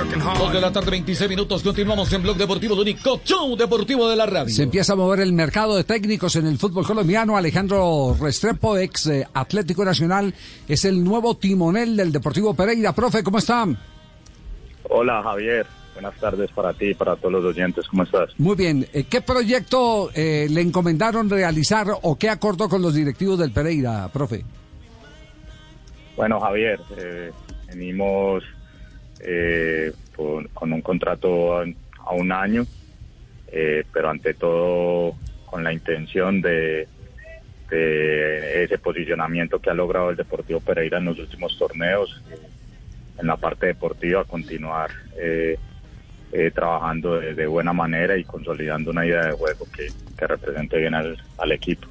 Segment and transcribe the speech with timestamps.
[0.00, 1.62] Dos de la tarde, 26 minutos.
[1.62, 4.48] Continuamos en Blog Deportivo, el único show deportivo de la radio.
[4.48, 7.36] Se empieza a mover el mercado de técnicos en el fútbol colombiano.
[7.36, 10.32] Alejandro Restrepo, ex eh, Atlético Nacional,
[10.66, 12.94] es el nuevo timonel del Deportivo Pereira.
[12.94, 13.66] Profe, ¿cómo está?
[14.88, 15.66] Hola, Javier.
[15.92, 17.86] Buenas tardes para ti y para todos los oyentes.
[17.86, 18.30] ¿Cómo estás?
[18.38, 18.86] Muy bien.
[18.94, 24.08] Eh, ¿Qué proyecto eh, le encomendaron realizar o qué acordó con los directivos del Pereira,
[24.10, 24.46] profe?
[26.16, 27.30] Bueno, Javier, eh,
[27.68, 28.42] venimos
[29.22, 31.64] eh, con, un contrato a,
[32.12, 32.66] un año,
[33.48, 35.14] eh, pero ante todo
[35.46, 36.88] con la intención de,
[37.70, 42.20] ese posicionamiento que ha logrado el Deportivo Pereira en los últimos torneos,
[43.16, 45.56] en la parte deportiva, continuar eh,
[46.52, 51.52] trabajando de, buena manera y consolidando una idea de juego que, que represente bien al
[51.52, 51.86] equipo.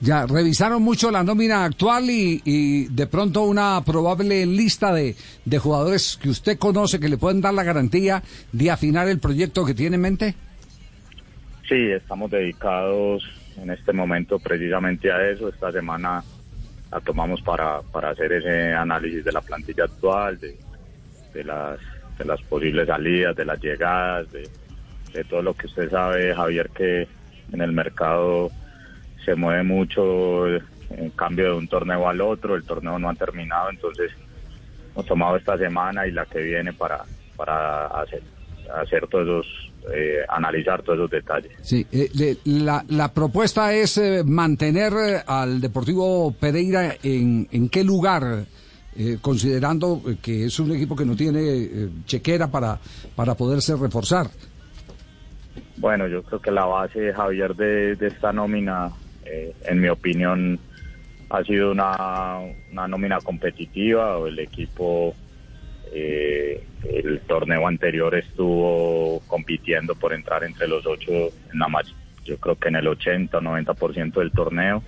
[0.00, 5.58] Ya, revisaron mucho la nómina actual y, y de pronto una probable lista de, de
[5.58, 9.72] jugadores que usted conoce que le pueden dar la garantía de afinar el proyecto que
[9.72, 10.34] tiene en mente.
[11.68, 13.24] Sí, estamos dedicados
[13.56, 15.48] en este momento precisamente a eso.
[15.48, 16.22] Esta semana
[16.90, 20.58] la tomamos para, para hacer ese análisis de la plantilla actual, de,
[21.32, 21.78] de las,
[22.18, 24.48] de las posibles salidas, de las llegadas, de,
[25.14, 27.08] de todo lo que usted sabe, Javier, que
[27.52, 28.50] en el mercado
[29.24, 33.70] se mueve mucho en cambio de un torneo al otro, el torneo no ha terminado,
[33.70, 34.10] entonces
[34.92, 37.04] hemos tomado esta semana y la que viene para,
[37.36, 38.22] para hacer,
[38.80, 41.52] hacer todos esos, eh, analizar todos esos detalles.
[41.62, 47.68] Sí, eh, le- la, la propuesta es eh, mantener eh, al Deportivo Pereira en, en
[47.68, 48.44] qué lugar,
[48.96, 52.78] eh, considerando que es un equipo que no tiene eh, chequera para,
[53.16, 54.28] para poderse reforzar.
[55.76, 58.90] Bueno, yo creo que la base, Javier, de, de esta nómina,
[59.24, 60.58] eh, en mi opinión,
[61.30, 62.38] ha sido una,
[62.72, 64.18] una nómina competitiva.
[64.26, 65.14] El equipo,
[65.92, 71.12] eh, el torneo anterior estuvo compitiendo por entrar entre los ocho,
[71.52, 71.82] en la ma-
[72.24, 74.82] yo creo que en el 80 o 90% del torneo.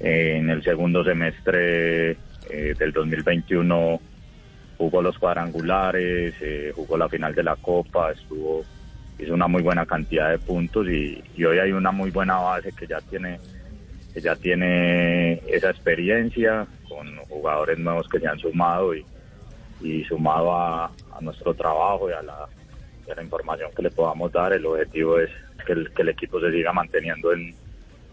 [0.00, 2.12] Eh, en el segundo semestre
[2.48, 4.00] eh, del 2021
[4.78, 6.34] jugó los cuadrangulares,
[6.74, 8.64] jugó la final de la Copa, estuvo
[9.18, 12.72] hizo una muy buena cantidad de puntos y, y hoy hay una muy buena base
[12.72, 13.38] que ya tiene
[14.12, 19.04] que ya tiene esa experiencia con jugadores nuevos que se han sumado y,
[19.80, 22.48] y sumado a, a nuestro trabajo y a la,
[23.06, 25.30] y a la información que le podamos dar el objetivo es
[25.66, 27.54] que el, que el equipo se siga manteniendo en,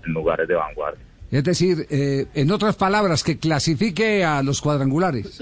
[0.05, 5.39] en lugares de vanguardia Es decir, eh, en otras palabras, que clasifique a los cuadrangulares.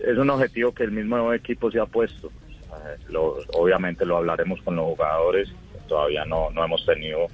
[0.00, 2.28] es un objetivo que el mismo equipo se ha puesto.
[2.28, 5.48] Eh, lo- obviamente lo hablaremos con los jugadores.
[5.88, 7.26] Todavía no, no hemos tenido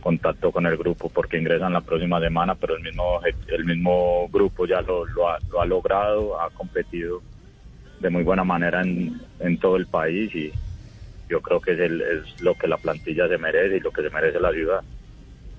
[0.00, 4.66] contacto con el grupo porque ingresan la próxima semana, pero el mismo el mismo grupo
[4.66, 7.22] ya lo, lo, ha, lo ha logrado, ha competido
[8.00, 10.52] de muy buena manera en, en todo el país y
[11.28, 14.02] yo creo que es, el- es lo que la plantilla se merece y lo que
[14.02, 14.80] se merece la ciudad.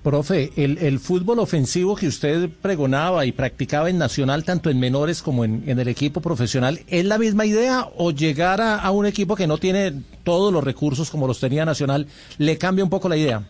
[0.04, 5.22] Profe, el, el fútbol ofensivo que usted pregonaba y practicaba en Nacional, tanto en menores
[5.22, 9.06] como en, en el equipo profesional, ¿es la misma idea o llegar a, a un
[9.06, 12.08] equipo que no tiene todos los recursos como los tenía Nacional,
[12.40, 13.44] le cambia un poco la idea?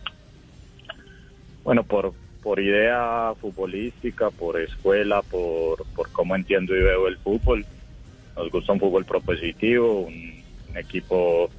[1.64, 2.12] Bueno, por,
[2.42, 7.64] por idea futbolística, por escuela, por, por cómo entiendo y veo el fútbol.
[8.36, 10.42] Nos gusta un fútbol propositivo, un,
[10.74, 11.50] equipo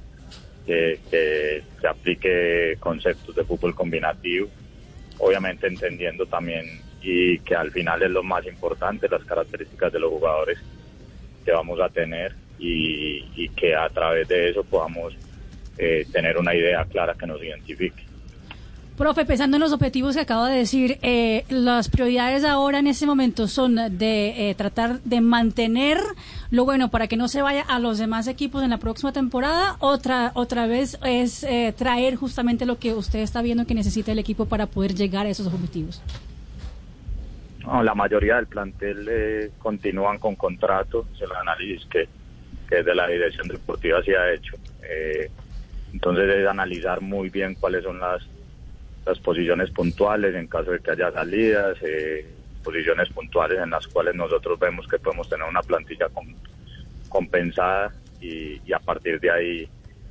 [0.66, 4.48] que, que, que aplique conceptos de fútbol combinativo.
[5.18, 6.64] Obviamente entendiendo también
[7.00, 10.58] y que al final es lo más importante, las características de los jugadores
[11.44, 15.14] que vamos a tener y, y que a través de eso podamos
[15.76, 18.02] eh, tener una idea clara que nos identifique.
[18.96, 23.06] Profe, pensando en los objetivos que acaba de decir, eh, las prioridades ahora en este
[23.06, 25.98] momento son de eh, tratar de mantener
[26.52, 29.76] lo bueno para que no se vaya a los demás equipos en la próxima temporada.
[29.80, 34.20] Otra otra vez es eh, traer justamente lo que usted está viendo que necesita el
[34.20, 36.00] equipo para poder llegar a esos objetivos.
[37.82, 42.06] La mayoría del plantel eh, continúan con contrato, es el análisis que,
[42.68, 44.54] que desde la dirección deportiva se ha hecho.
[45.92, 48.22] Entonces es analizar muy bien cuáles son las,
[49.06, 52.26] las posiciones puntuales en caso de que haya salidas, eh,
[52.62, 56.34] posiciones puntuales en las cuales nosotros vemos que podemos tener una plantilla com-
[57.08, 59.68] compensada y, y a partir de ahí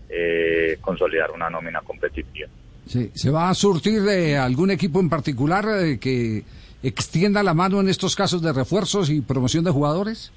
[0.10, 2.48] eh, consolidar una nómina competitiva.
[2.86, 6.44] Sí, ¿Se va a surtir de algún equipo en particular eh, que
[6.84, 10.32] extienda la mano en estos casos de refuerzos y promoción de jugadores?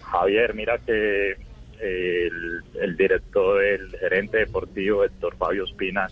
[0.00, 1.36] Javier, mira que eh,
[2.28, 6.08] el, el director, el gerente deportivo, Héctor Fabio Espina,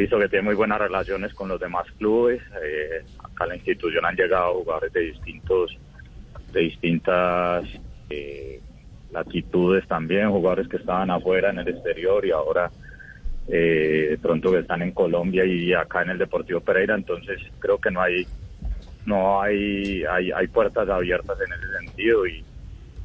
[0.00, 2.40] hizo que tiene muy buenas relaciones con los demás clubes.
[2.62, 5.76] Eh, acá a la institución han llegado jugadores de distintos,
[6.52, 7.64] de distintas
[8.08, 8.60] eh,
[9.10, 12.70] latitudes también, jugadores que estaban afuera en el exterior y ahora
[13.48, 17.90] eh, pronto que están en Colombia y acá en el Deportivo Pereira, entonces creo que
[17.90, 18.26] no hay
[19.04, 22.44] no hay hay, hay puertas abiertas en ese sentido y,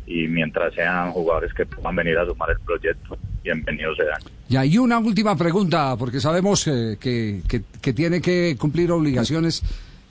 [0.06, 3.18] y mientras sean jugadores que puedan venir a sumar el proyecto,
[3.48, 4.20] bienvenidos sean.
[4.50, 9.64] Y hay una última pregunta, porque sabemos eh, que, que, que tiene que cumplir obligaciones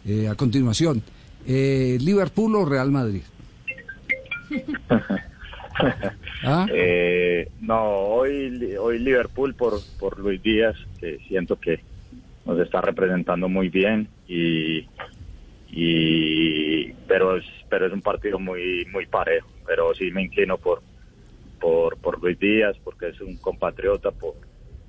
[0.07, 1.03] eh, a continuación.
[1.47, 3.23] Eh, ¿Liverpool o Real Madrid?
[6.45, 6.67] ¿Ah?
[6.73, 11.81] Eh, no, hoy, hoy Liverpool por, por Luis Díaz, que siento que
[12.47, 14.87] nos está representando muy bien y,
[15.69, 20.81] y pero es, pero es un partido muy muy parejo, pero sí me inclino por
[21.61, 24.35] por, por Luis Díaz porque es un compatriota por,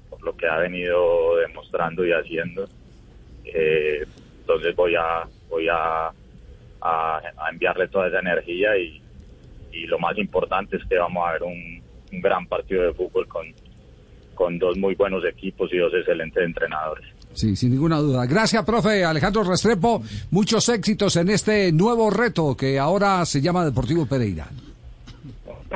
[0.10, 2.68] por lo que ha venido demostrando y haciendo.
[3.46, 4.06] Eh,
[4.42, 6.12] entonces voy a voy a, a,
[6.82, 9.02] a enviarle toda esa energía y,
[9.72, 11.82] y lo más importante es que vamos a ver un,
[12.12, 13.46] un gran partido de fútbol con,
[14.36, 17.06] con dos muy buenos equipos y dos excelentes entrenadores.
[17.34, 18.26] Sí, sin ninguna duda.
[18.26, 20.02] Gracias, profe Alejandro Restrepo.
[20.32, 24.48] Muchos éxitos en este nuevo reto que ahora se llama Deportivo Pereira.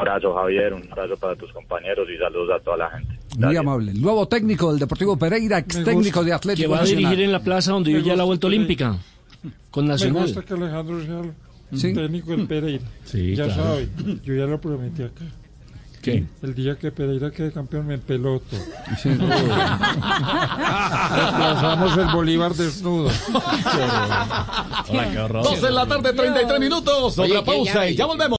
[0.02, 3.14] Un abrazo, Javier, un abrazo para tus compañeros y saludos a toda la gente.
[3.14, 3.60] Muy Gracias.
[3.62, 3.92] amable.
[3.92, 7.04] El nuevo técnico del Deportivo Pereira, ex técnico de Atlético Que va a Nacional.
[7.06, 8.98] dirigir en la plaza donde Me yo ya la vuelta olímpica.
[9.70, 10.24] Con Me Nacional.
[10.24, 11.34] gusta que Alejandro sea el
[11.80, 11.94] Sí.
[11.94, 12.84] técnico del Pereira.
[13.06, 13.64] Sí, ya claro.
[13.64, 13.90] sabe,
[14.24, 15.24] yo ya lo prometí acá.
[16.02, 16.26] ¿Qué?
[16.42, 18.56] El día que Pereira quede campeón me peloto.
[19.00, 19.10] Sí.
[21.16, 23.10] Reemplazamos el Bolívar desnudo.
[25.44, 27.20] Dos de la tarde, 33 minutos.
[27.20, 28.30] Oye, Otra ¿quién pausa y ya volvemos.